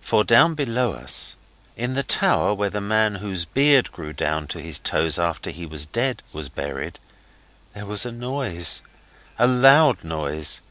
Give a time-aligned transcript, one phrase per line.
[0.00, 1.36] For, down below us,
[1.76, 5.66] in the tower where the man whose beard grew down to his toes after he
[5.66, 6.98] was dead was buried,
[7.74, 8.80] there was a noise
[9.38, 10.62] a loud noise.